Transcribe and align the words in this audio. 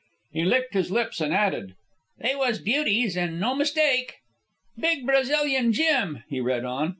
He 0.31 0.43
licked 0.45 0.73
his 0.73 0.89
lips 0.89 1.21
and 1.21 1.31
added, 1.31 1.75
"They 2.17 2.33
was 2.35 2.57
beauties 2.59 3.15
an' 3.15 3.39
no 3.39 3.53
mistake." 3.53 4.15
"Big 4.75 5.05
Brazilian 5.05 5.73
gem," 5.73 6.23
he 6.27 6.41
read 6.41 6.65
on. 6.65 6.89